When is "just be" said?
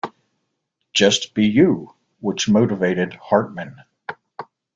0.95-1.45